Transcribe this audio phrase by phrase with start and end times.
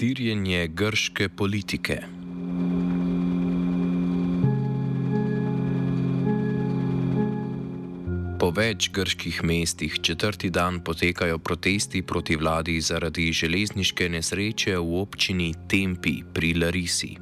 [0.00, 1.96] Iztirjenje grške politike.
[8.40, 15.50] Po več grških mestih četrti dan potekajo protesti proti vladi zaradi železniške nesreče v občini
[15.68, 17.12] Tempi pri Larisi.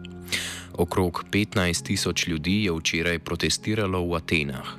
[0.79, 4.71] Okrog 15 tisoč ljudi je včeraj protestiralo v Atenah.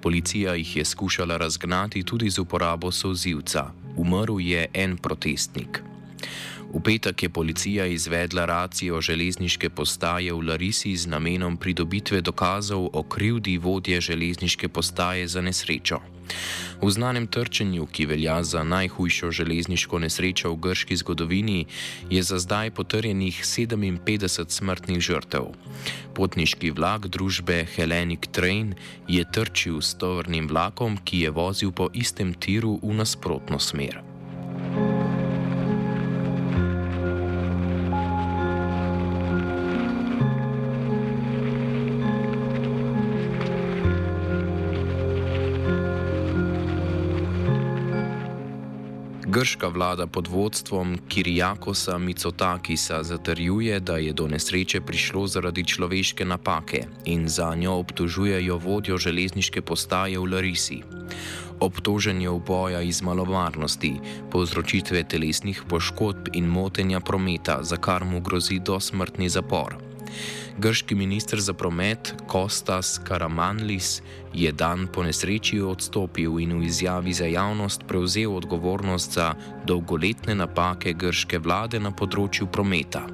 [0.00, 3.72] Policija jih je skušala razgnati tudi z uporabo sozivca.
[3.96, 5.87] Umrl je en protestnik.
[6.68, 13.02] V petek je policija izvedla racijo železniške postaje v Larisi z namenom pridobitve dokazov o
[13.02, 16.00] krivdi vodje železniške postaje za nesrečo.
[16.82, 21.66] V znanem trčenju, ki velja za najhujšo železniško nesrečo v grški zgodovini,
[22.10, 25.48] je za zdaj potrjenih 57 smrtnih žrtev.
[26.14, 28.74] Potniški vlak družbe Hellenic Train
[29.08, 34.07] je trčil s tovrnim vlakom, ki je vozil po istem tiru v nasprotno smer.
[49.48, 56.82] Grška vlada pod vodstvom Kirijakosa Micotakisa zatrjuje, da je do nesreče prišlo zaradi človeške napake
[57.04, 60.82] in za njo obtožujejo vodjo železniške postaje v Larisi.
[61.60, 63.94] Obtožen je uboja iz malomarnosti,
[64.30, 69.80] povzročitve telesnih poškodb in motenja prometa, za kar mu grozi dosmrtni zapor.
[70.58, 74.02] Grški ministr za promet Kostas Karamanlis
[74.34, 79.34] je dan po nesreči odstopil in v izjavi za javnost prevzel odgovornost za
[79.64, 83.06] dolgoletne napake grške vlade na področju prometa.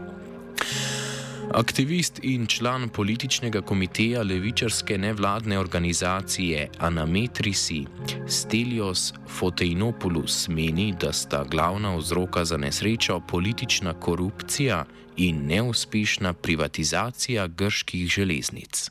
[1.54, 7.84] Aktivist in član političnega komiteja levičarske nevladne organizacije Anametrisi
[8.28, 14.84] Stelios Foteinopoulos meni, da sta glavna vzroka za nesrečo politična korupcija
[15.16, 18.90] in neuspešna privatizacija grških železnic.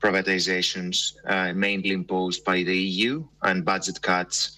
[0.00, 4.56] Privatizations uh, mainly imposed by the EU and budget cuts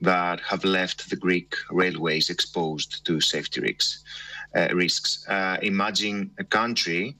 [0.00, 4.02] that have left the Greek railways exposed to safety risks.
[4.54, 5.24] Uh, risks.
[5.28, 7.16] Uh, imagine a country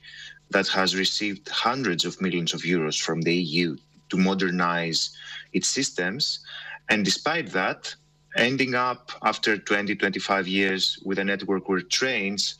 [0.50, 3.76] that has received hundreds of millions of euros from the EU
[4.08, 5.16] to modernize
[5.52, 6.40] its systems,
[6.88, 7.94] and despite that,
[8.36, 12.56] ending up after 20 25 years with a network where trains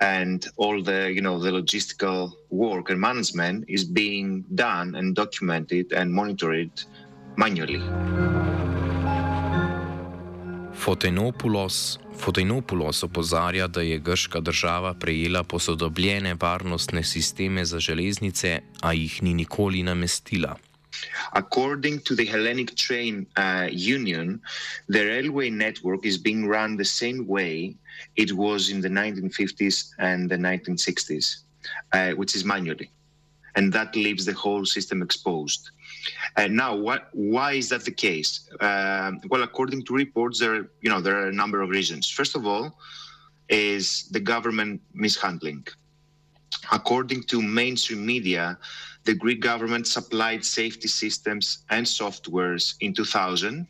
[0.00, 5.92] and all the you know the logistical work and management is being done and documented
[5.92, 6.70] and monitored
[7.36, 7.82] manually
[10.88, 19.22] Fotenopoulos, Fotenopoulos opozarja, da je grška država prejela posodobljene varnostne sisteme za železnice, a jih
[19.22, 20.56] ni nikoli namestila.
[21.32, 24.40] According to the Hellenic Train uh, Union,
[24.88, 27.76] the railway network is being run the same way
[28.16, 31.44] it was in the 1950s and the 1960s,
[31.92, 32.90] uh, which is manually.
[33.56, 35.70] And that leaves the whole system exposed.
[36.36, 38.48] Uh, now, what, why is that the case?
[38.60, 42.08] Uh, well, according to reports, there, you know, there are a number of reasons.
[42.08, 42.78] First of all,
[43.48, 45.66] is the government mishandling.
[46.70, 48.58] According to mainstream media,
[49.04, 53.66] the Greek government supplied safety systems and softwares in 2000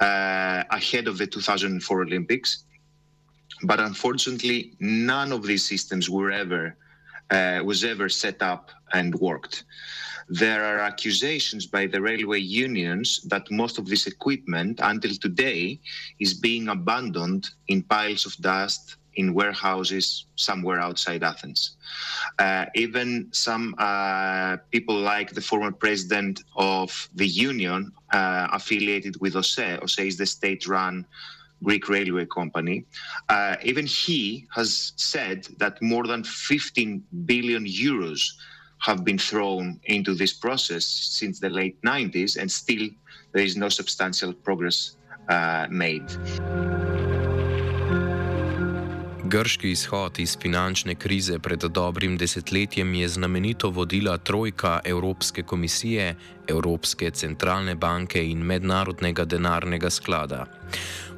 [0.00, 2.64] uh, ahead of the 2004 Olympics.
[3.62, 6.76] But unfortunately, none of these systems were ever
[7.30, 9.64] uh, was ever set up and worked.
[10.28, 15.80] There are accusations by the railway unions that most of this equipment, until today,
[16.18, 21.76] is being abandoned in piles of dust in warehouses somewhere outside Athens.
[22.38, 29.36] Uh, even some uh, people like the former president of the union uh, affiliated with
[29.36, 31.06] OSE, OSE is the state run
[31.62, 32.84] Greek railway company,
[33.30, 38.32] uh, even he has said that more than 15 billion euros
[38.78, 42.88] have been thrown into this process since the late 90s, and still
[43.32, 44.96] there is no substantial progress
[45.28, 46.04] uh, made.
[49.26, 56.14] Grški izhod iz finančne krize pred dobrim desetletjem je znamenito vodila trojka Evropske komisije,
[56.48, 60.44] Evropske centralne banke in Mednarodnega denarnega sklada.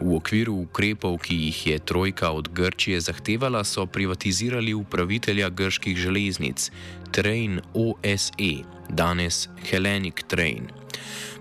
[0.01, 6.71] V okviru ukrepov, ki jih je trojka od Grčije zahtevala, so privatizirali upravitelja grških železnic,
[7.13, 8.53] Train OSE,
[8.89, 10.71] danes Hellenic Train.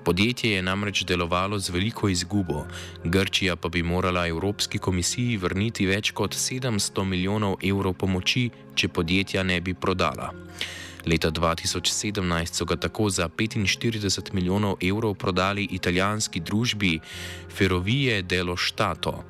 [0.04, 2.66] Podjetje je namreč delovalo z veliko izgubo,
[3.04, 9.44] Grčija pa bi morala Evropski komisiji vrniti več kot 700 milijonov evrov pomoči, če podjetja
[9.44, 10.32] ne bi prodala.
[11.08, 17.00] Leta 2017 so ga tako za 45 milijonov evrov prodali italijanski družbi
[17.50, 19.24] Ferrovie dello Stato.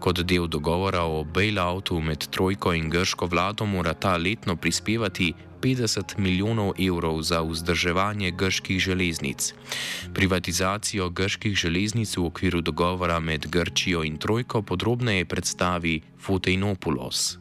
[0.00, 6.18] Kot del dogovora o bailoutu med Trojko in grško vlado mora ta letno prispevati 50
[6.18, 9.52] milijonov evrov za vzdrževanje grških železnic.
[10.14, 17.38] Privatizacijo grških železnic v okviru dogovora med Grčijo in Trojko podrobneje predstavi Foteinopulos.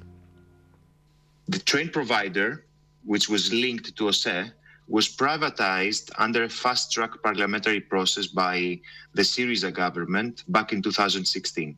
[1.49, 2.63] The train provider,
[3.03, 4.51] which was linked to OSE,
[4.89, 8.79] was privatized under a fast track parliamentary process by
[9.13, 11.77] the Syriza government back in 2016.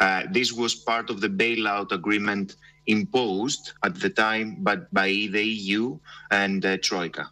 [0.00, 2.56] Uh, this was part of the bailout agreement
[2.90, 5.98] imposed at the time but by the EU
[6.30, 7.30] and uh, Troika.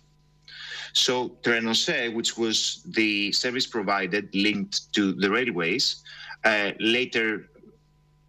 [0.93, 6.03] So Train OSE, which was the service provided linked to the railways,
[6.45, 7.49] uh, later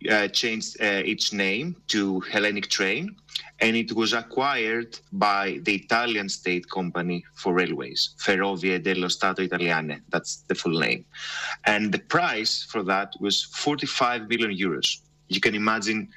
[0.09, 3.15] uh, changed uh, its name to Hellenic Train,
[3.59, 10.01] and it was acquired by the Italian state company for railways, Ferrovie dello Stato Italiane.
[10.09, 11.05] That's the full name.
[11.65, 15.01] And the price for that was 45 million euros.
[15.27, 16.09] You can imagine,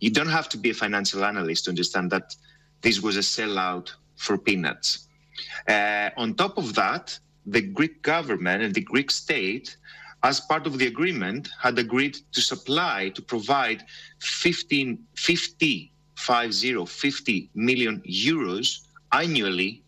[0.00, 2.34] you don't have to be a financial analyst to understand that
[2.82, 5.08] this was a sellout for peanuts.
[5.68, 9.76] Uh, on top of that, the Greek government and the Greek state
[10.22, 13.84] as part of the agreement, had agreed to supply, to provide
[14.20, 18.80] 15, 50, 50, 50 million euros
[19.12, 19.82] annually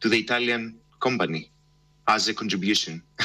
[0.00, 1.50] to the Italian company
[2.06, 3.02] as a contribution.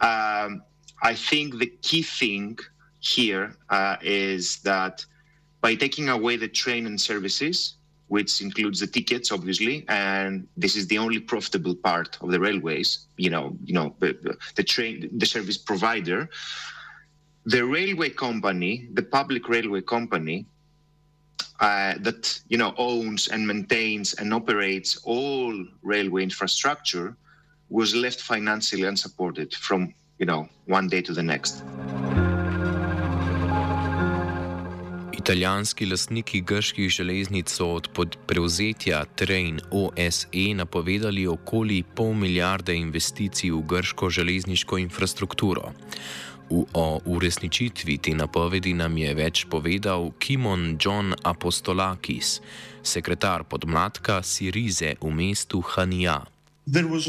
[0.00, 0.62] um,
[1.02, 2.58] I think the key thing
[3.00, 5.04] here uh, is that
[5.62, 7.76] by taking away the train and services,
[8.08, 13.06] which includes the tickets, obviously, and this is the only profitable part of the railways.
[13.16, 16.28] You know, you know, the, the train, the service provider,
[17.46, 20.44] the railway company, the public railway company.
[21.60, 27.16] Uh, that you know owns and maintains and operates all railway infrastructure
[27.68, 31.62] was left financially unsupported from you know one day to the next.
[35.22, 43.60] Italijanski lastniki grških železnic so od prevzetja Train OSE napovedali okoli pol milijarde investicij v
[43.62, 45.70] grško železniško infrastrukturo.
[46.50, 52.40] V, o uresničitvi te napovedi nam je več povedal Kimon John Apostolakis,
[52.82, 56.24] sekretar podmladka Sirize v mestu Hanija.
[56.66, 57.06] There was,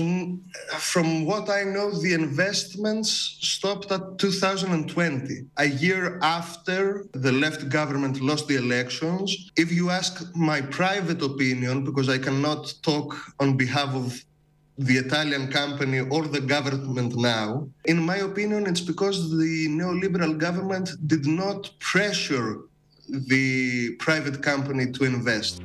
[0.78, 8.20] from what I know, the investments stopped at 2020, a year after the left government
[8.20, 9.52] lost the elections.
[9.56, 14.24] If you ask my private opinion, because I cannot talk on behalf of
[14.80, 20.90] the Italian company or the government now, in my opinion, it's because the neoliberal government
[21.06, 22.62] did not pressure
[23.08, 25.62] the private company to invest.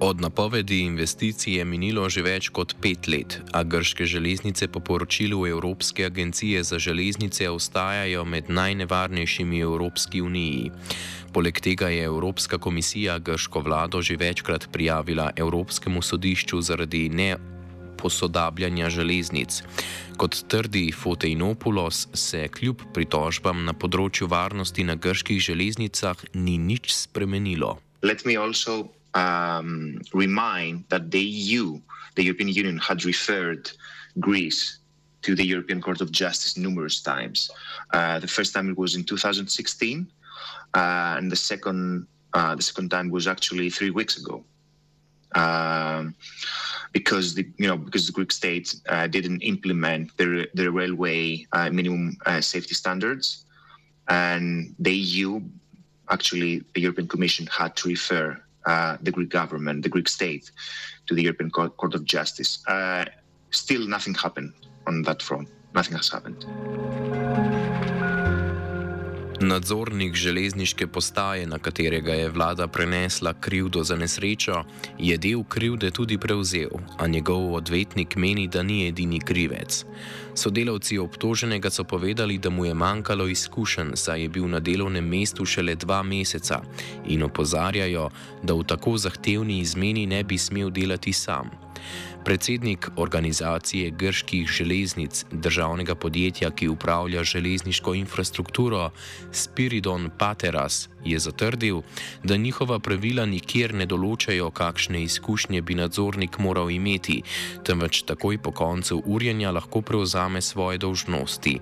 [0.00, 5.46] Od napovedi investicij je minilo že več kot pet let, a grške železnice po poročilu
[5.46, 10.72] Evropske agencije za železnice ostajajo med najnevarnejšimi v Evropski uniji.
[11.32, 19.62] Poleg tega je Evropska komisija grško vlado že večkrat prijavila Evropskemu sodišču zaradi neposodabljanja železnic.
[20.16, 27.78] Kot trdi Foteinopulos, se kljub pritožbam na področju varnosti na grških železnicah ni nič spremenilo.
[28.02, 31.80] Let me also um, remind that the EU,
[32.16, 33.70] the European Union, had referred
[34.20, 34.78] Greece
[35.22, 37.50] to the European Court of Justice numerous times.
[37.92, 40.06] Uh, the first time it was in 2016,
[40.74, 44.44] uh, and the second uh, the second time was actually three weeks ago.
[45.36, 46.14] Um,
[46.92, 51.70] because the you know because the Greek state uh, didn't implement the the railway uh,
[51.70, 53.44] minimum uh, safety standards,
[54.08, 55.40] and the EU,
[56.10, 60.50] actually the European Commission, had to refer uh, the Greek government, the Greek state,
[61.06, 62.62] to the European Court of Justice.
[62.66, 63.04] Uh,
[63.50, 64.52] still, nothing happened
[64.86, 65.48] on that front.
[65.74, 67.53] Nothing has happened.
[69.40, 74.64] Nadzornik železniške postaje, na katerega je vlada prenesla krivdo za nesrečo,
[74.98, 79.84] je del krivde tudi prevzel, a njegov odvetnik meni, da ni edini krivec.
[80.34, 85.44] Sodelavci obtoženega so povedali, da mu je manjkalo izkušenj, saj je bil na delovnem mestu
[85.44, 86.62] šele dva meseca
[87.06, 88.10] in opozarjajo,
[88.42, 91.50] da v tako zahtevni izmeni ne bi smel delati sam.
[92.24, 98.90] Predsednik organizacije grških železnic, državnega podjetja, ki upravlja železniško infrastrukturo,
[99.32, 101.82] Spiridon Pateras, je zatrdil,
[102.22, 107.22] da njihova pravila nikjer ne določajo, kakšne izkušnje bi nadzornik moral imeti,
[107.64, 111.58] temveč takoj po koncu urjenja lahko prevzame svoje dolžnosti.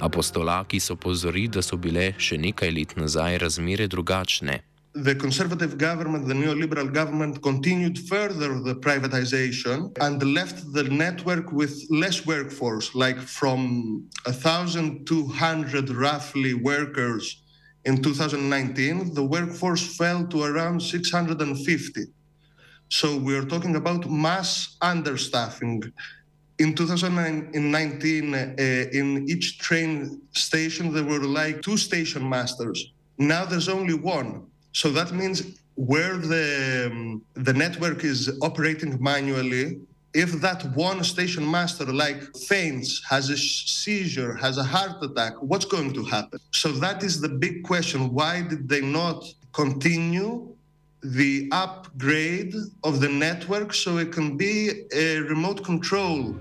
[0.00, 4.62] Apostolaki so pozorili, da so bile še nekaj let nazaj razmere drugačne.
[5.02, 11.74] The conservative government, the neoliberal government, continued further the privatization and left the network with
[11.90, 17.42] less workforce, like from 1,200 roughly workers
[17.84, 22.04] in 2019, the workforce fell to around 650.
[22.90, 25.90] So we're talking about mass understaffing.
[26.58, 28.54] In 2019, uh,
[28.92, 32.92] in each train station, there were like two station masters.
[33.16, 34.46] Now there's only one.
[34.72, 39.80] So that means where the, um, the network is operating manually,
[40.14, 45.64] if that one station master like faints, has a seizure, has a heart attack, what's
[45.64, 46.40] going to happen?
[46.52, 48.12] So that is the big question.
[48.12, 50.48] Why did they not continue
[51.02, 56.34] the upgrade of the network so it can be a remote control?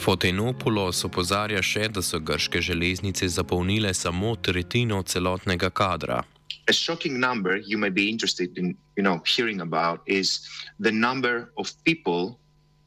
[0.00, 6.22] Fotenopoulos opozarja še, da so grške železnice zapolnile samo tretjino celotnega kadra.
[6.68, 11.52] A shocking number you may be interested in, you know, hearing about is the number
[11.58, 12.38] of people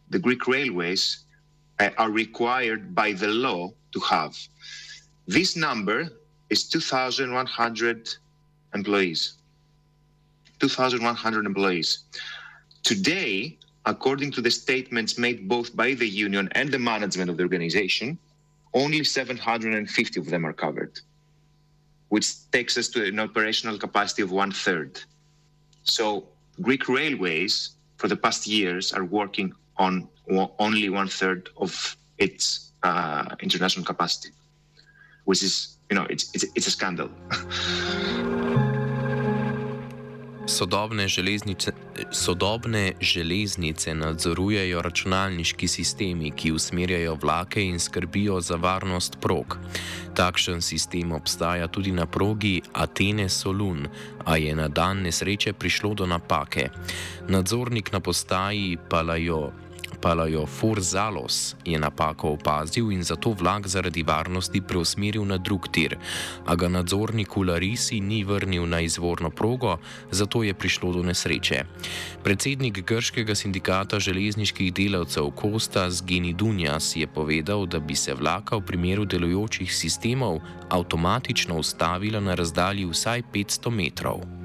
[0.10, 1.26] the Greek railways
[1.80, 4.34] uh, are required by the law to have.
[5.28, 6.10] This number
[6.50, 8.10] is 2,100
[8.74, 9.34] employees.
[10.60, 12.06] 2,100 employees.
[12.84, 17.44] Today, according to the statements made both by the union and the management of the
[17.44, 18.18] organization,
[18.74, 21.00] only 750 of them are covered,
[22.10, 25.00] which takes us to an operational capacity of one third.
[25.84, 26.28] So,
[26.62, 30.08] Greek railways for the past years are working on
[30.60, 34.30] only one third of its uh, international capacity,
[35.26, 37.10] which is, you know, it's, it's, it's a scandal.
[40.46, 41.72] Sodobne železnice,
[42.12, 49.58] sodobne železnice nadzorujejo računalniški sistemi, ki usmerjajo vlake in skrbijo za varnost prog.
[50.16, 53.88] Takšen sistem obstaja tudi na progi Atene-Solun,
[54.26, 56.70] a je na dan nesreče prišlo do napake.
[57.28, 59.52] Nadzornik na postaji Palajo
[60.04, 65.96] Palajo Forzalos je napako opazil in zato vlak zaradi varnosti preusmeril na drug tir,
[66.46, 69.78] a ga nadzornik Larisi ni vrnil na izvorno progo,
[70.12, 71.64] zato je prišlo do nesreče.
[72.24, 79.06] Predsednik grškega sindikata železniških delavcev Kostas Genidunjas je povedal, da bi se vlaka v primeru
[79.06, 84.43] delujočih sistemov avtomatično ustavila na razdalji vsaj 500 metrov.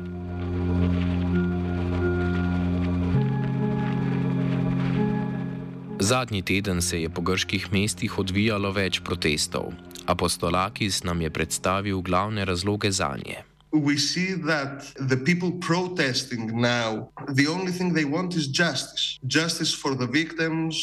[6.09, 9.75] Zadnji teden se je po grških mestih odvijalo več protestov.
[10.09, 13.43] Apostolakis nam je predstavil glavne razloge za nje.
[13.73, 19.19] We see that the people protesting now, the only thing they want is justice.
[19.27, 20.77] Justice for the victims,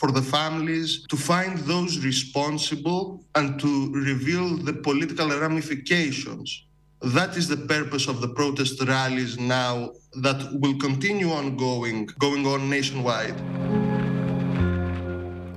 [0.00, 6.64] for the families, to find those responsible and to reveal the political ramifications.
[7.02, 9.92] That is the purpose of the protest rallies now
[10.24, 13.36] that will continue on going, going on nationwide.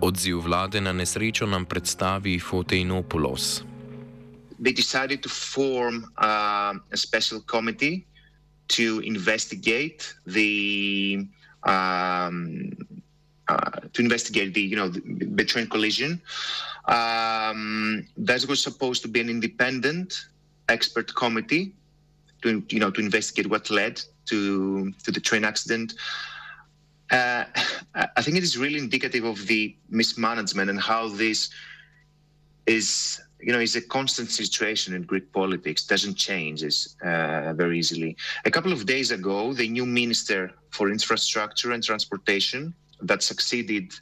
[0.03, 3.63] Odziv vlade na nesrečo nam predstavi Foteinopoulos.
[4.59, 8.03] They decided to form uh, a special committee
[8.75, 11.23] to investigate the
[11.63, 12.71] um,
[13.47, 14.99] uh, to investigate the you know the,
[15.39, 16.19] the train collision.
[16.85, 20.27] Um, that was supposed to be an independent
[20.67, 21.75] expert committee
[22.41, 25.95] to you know to investigate what led to to the train accident.
[27.11, 27.45] Uh,
[27.95, 31.49] I think it is really indicative of the mismanagement and how this
[32.65, 35.83] is, you know, is a constant situation in Greek politics.
[35.83, 38.15] Doesn't change uh, very easily.
[38.45, 43.93] A couple of days ago, the new minister for infrastructure and transportation that succeeded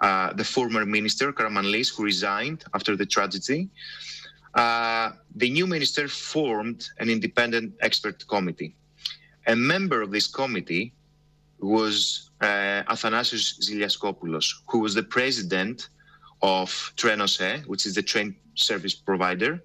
[0.00, 3.68] uh, the former minister Karamanlis, who resigned after the tragedy.
[4.54, 8.76] Uh, the new minister formed an independent expert committee.
[9.46, 10.92] A member of this committee
[11.60, 15.88] was uh, Athanasios Ziliaskopoulos, who was the president
[16.42, 19.62] of Train OSE, which is the train service provider,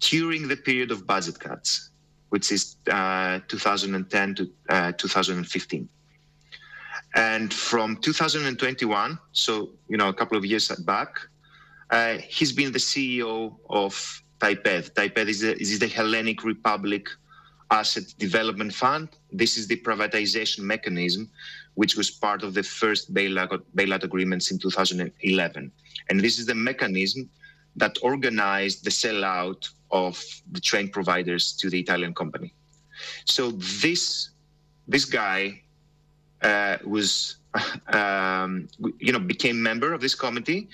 [0.00, 1.90] during the period of budget cuts,
[2.30, 5.88] which is uh, 2010 to uh, 2015.
[7.16, 11.16] And from 2021, so you know, a couple of years back,
[11.90, 14.94] uh, he's been the CEO of Taiped.
[14.94, 17.08] Taiped is, is the Hellenic Republic
[17.70, 19.08] Asset Development Fund.
[19.32, 21.30] This is the privatization mechanism
[21.74, 25.72] which was part of the first bailout, bailout agreements in 2011.
[26.08, 27.30] And this is the mechanism
[27.76, 30.22] that organized the sellout of
[30.52, 32.52] the train providers to the Italian company.
[33.24, 34.30] So this
[34.88, 35.62] this guy
[36.42, 37.36] uh, was,
[37.92, 40.68] um, you know, became member of this committee,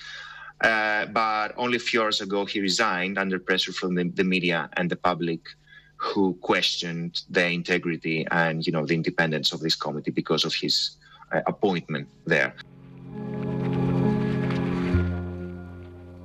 [0.62, 4.70] uh, but only a few hours ago he resigned under pressure from the, the media
[4.78, 5.40] and the public
[5.96, 10.96] who questioned the integrity and you know the independence of this committee because of his
[11.32, 12.54] uh, appointment there.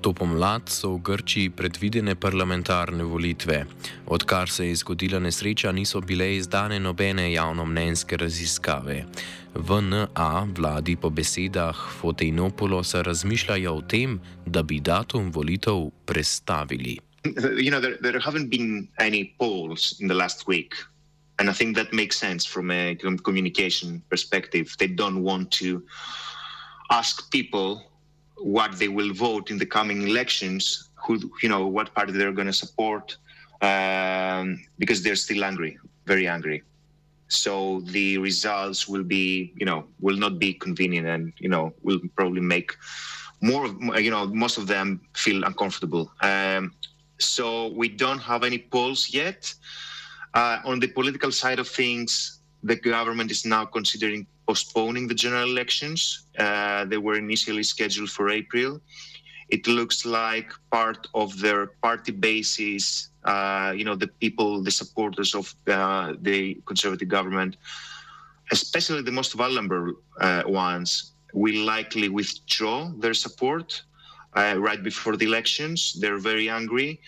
[0.02, 3.66] To pomlad so v Grčiji predvidene parlamentarne volitve.
[4.10, 9.06] Odkar se je zgodila nesreča, niso bile izdane nobene javnomnenjske raziskave.
[9.54, 16.98] V NA vladi po besedah Foteinopolosa razmišljajo o tem, da bi datum volitev prestavili.
[17.24, 20.74] You know, there, there haven't been any polls in the last week.
[21.40, 24.76] And I think that makes sense from a communication perspective.
[24.78, 25.84] They don't want to
[26.92, 27.84] ask people
[28.38, 32.48] what they will vote in the coming elections, who, you know, what party they're going
[32.48, 33.18] to support,
[33.62, 36.64] um, because they're still angry, very angry.
[37.28, 42.00] So the results will be, you know, will not be convenient and, you know, will
[42.16, 42.76] probably make
[43.42, 43.68] more,
[44.00, 46.12] you know, most of them feel uncomfortable.
[46.22, 46.74] Um,
[47.24, 49.54] so we don't have any polls yet.
[50.34, 55.50] Uh, on the political side of things, the government is now considering postponing the general
[55.50, 56.26] elections.
[56.38, 58.80] Uh, they were initially scheduled for April.
[59.50, 65.36] It looks like part of their party bases, uh, you know, the people, the supporters
[65.36, 67.58] of uh, the conservative government,
[68.52, 73.84] especially the most vulnerable uh, ones, will likely withdraw their support
[74.34, 75.94] uh, right before the elections.
[76.00, 77.00] They're very angry.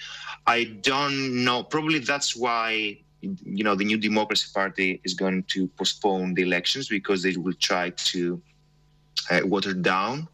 [0.48, 1.64] I don't know.
[1.64, 6.90] Probably that's why you know the New Democracy Party is going to postpone the elections
[6.90, 8.42] because they will try to
[9.32, 10.28] uh, water down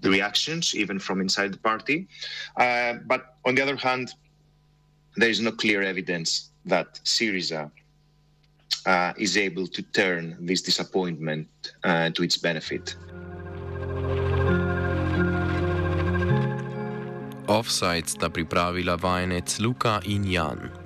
[0.00, 2.06] the reactions, even from inside the party.
[2.56, 4.12] Uh, but on the other hand,
[5.16, 7.70] there is no clear evidence that Syriza
[8.86, 11.48] uh, is able to turn this disappointment
[11.84, 12.96] uh, to its benefit.
[17.46, 20.83] Offside sta pripravila vajenec Luka in Jan.